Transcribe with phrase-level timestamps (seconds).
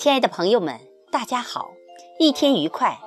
[0.00, 0.80] 亲爱的朋友们，
[1.12, 1.72] 大家好，
[2.18, 2.98] 一天愉快。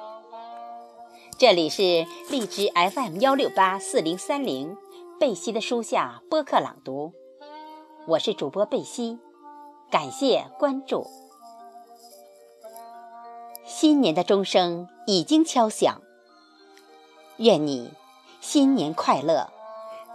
[1.39, 4.77] 这里是荔枝 FM 幺六八四零三零
[5.19, 7.11] 贝西的书下播客朗读，
[8.05, 9.17] 我是主播贝西，
[9.89, 11.07] 感谢关注。
[13.65, 15.99] 新年的钟声已经敲响，
[17.37, 17.91] 愿你
[18.39, 19.49] 新年快乐，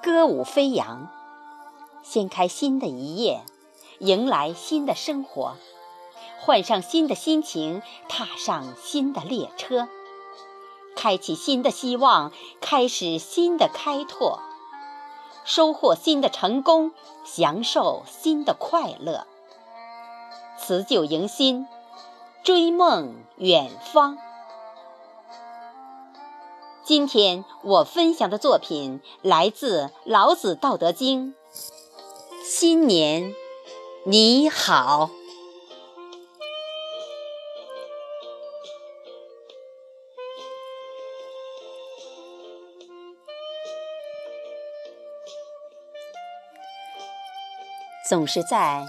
[0.01, 1.11] 歌舞飞扬，
[2.05, 3.41] 掀开新的一页，
[3.99, 5.57] 迎来新的生活。
[6.41, 9.89] 换上新的心情，踏上新的列车，
[10.97, 14.41] 开启新的希望，开始新的开拓，
[15.45, 16.93] 收获新的成功，
[17.25, 19.27] 享受新的快乐，
[20.59, 21.67] 辞旧迎新，
[22.43, 24.17] 追梦远方。
[26.85, 31.35] 今天我分享的作品来自《老子·道德经》，
[32.43, 33.35] 新年
[34.07, 35.11] 你好。
[48.09, 48.89] 总是在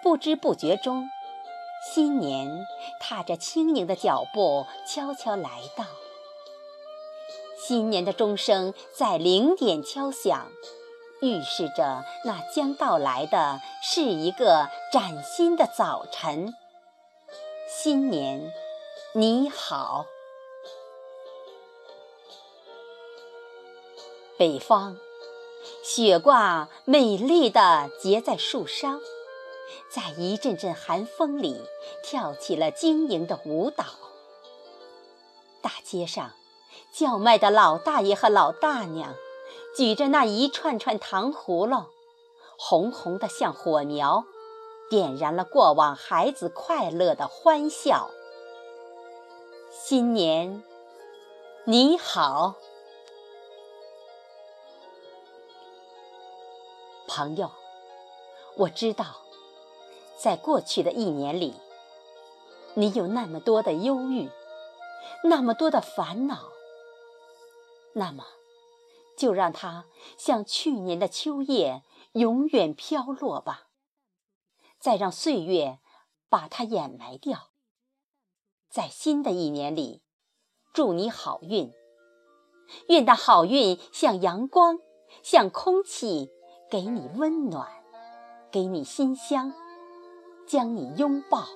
[0.00, 1.10] 不知不觉中，
[1.92, 2.64] 新年
[3.00, 5.84] 踏着轻盈的脚步悄悄来到。
[7.58, 10.52] 新年的钟声在零点敲响，
[11.20, 16.54] 预示着那将到来的是一个崭新的早晨。
[17.68, 18.52] 新年，
[19.14, 20.06] 你好，
[24.38, 24.96] 北方。
[25.82, 29.00] 雪挂美丽的结在树梢，
[29.90, 31.60] 在一阵阵寒风里
[32.02, 33.84] 跳起了晶莹的舞蹈。
[35.62, 36.32] 大街上，
[36.92, 39.14] 叫卖的老大爷和老大娘
[39.76, 41.84] 举着那一串串糖葫芦，
[42.58, 44.24] 红红的像火苗，
[44.90, 48.10] 点燃了过往孩子快乐的欢笑。
[49.70, 50.62] 新年，
[51.64, 52.54] 你好。
[57.18, 57.50] 朋友，
[58.58, 59.22] 我知道，
[60.16, 61.52] 在过去的一年里，
[62.74, 64.30] 你有那么多的忧郁，
[65.24, 66.48] 那么多的烦恼。
[67.94, 68.24] 那么，
[69.16, 69.86] 就让它
[70.16, 73.66] 像去年的秋叶，永远飘落吧。
[74.78, 75.80] 再让岁月
[76.28, 77.48] 把它掩埋掉。
[78.70, 80.04] 在新的一年里，
[80.72, 81.72] 祝你好运。
[82.86, 84.78] 愿那好运像阳光，
[85.24, 86.30] 像空气。
[86.70, 87.66] 给你温暖，
[88.50, 89.54] 给你馨香，
[90.46, 91.46] 将你拥抱。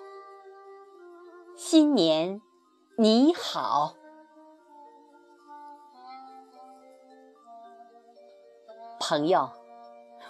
[1.55, 2.41] 新年
[2.97, 3.93] 你好，
[8.99, 9.51] 朋友，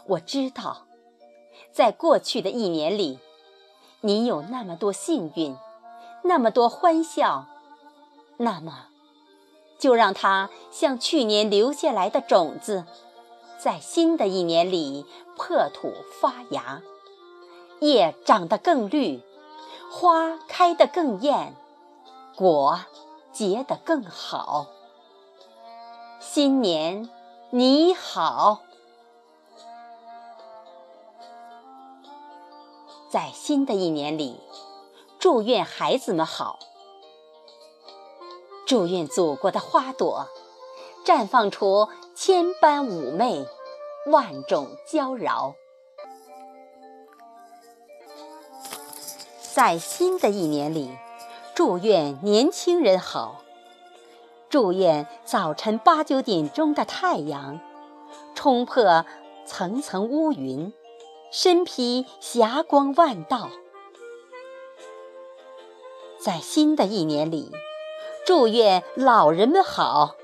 [0.06, 0.88] 我知道，
[1.70, 3.20] 在过去的一年里，
[4.00, 5.56] 你有那么多幸运，
[6.24, 7.46] 那么多欢笑，
[8.36, 8.88] 那么，
[9.78, 12.84] 就让它像去年留下来的种子。
[13.62, 15.06] 在新的一年里，
[15.36, 16.82] 破土发芽，
[17.78, 19.22] 叶长得更绿，
[19.88, 21.54] 花开得更艳，
[22.34, 22.80] 果
[23.30, 24.66] 结得更好。
[26.18, 27.08] 新年
[27.50, 28.62] 你好，
[33.08, 34.40] 在新的一年里，
[35.20, 36.58] 祝愿孩子们好，
[38.66, 40.26] 祝愿祖国的花朵
[41.04, 41.88] 绽放出。
[42.14, 43.46] 千般妩媚，
[44.06, 45.54] 万种娇娆。
[49.40, 50.90] 在新的一年里，
[51.54, 53.42] 祝愿年轻人好，
[54.50, 57.60] 祝愿早晨八九点钟的太阳，
[58.34, 59.06] 冲破
[59.46, 60.72] 层层乌云，
[61.30, 63.48] 身披霞光万道。
[66.20, 67.50] 在新的一年里，
[68.24, 70.14] 祝愿老人们好，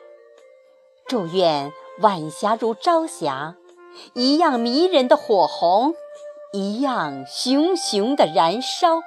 [1.08, 1.72] 祝愿。
[2.00, 3.56] 晚霞如朝霞，
[4.12, 5.94] 一样迷人的火红，
[6.53, 9.00] 一样熊熊的燃烧。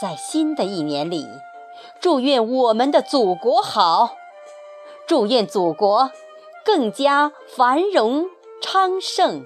[0.00, 1.26] 在新的一年里，
[2.00, 4.16] 祝愿我们的祖国好，
[5.06, 6.10] 祝愿祖国
[6.64, 8.30] 更加繁荣
[8.62, 9.44] 昌盛。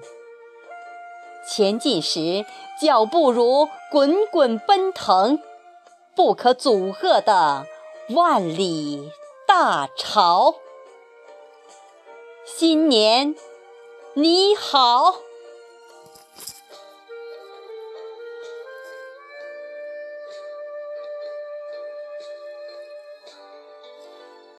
[1.45, 2.45] 前进时，
[2.79, 5.39] 脚步如滚滚奔腾，
[6.15, 7.65] 不可阻遏的
[8.15, 9.11] 万里
[9.49, 10.59] 大潮。
[12.45, 13.35] 新年，
[14.13, 15.15] 你好。